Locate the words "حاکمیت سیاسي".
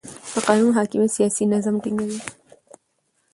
0.77-1.43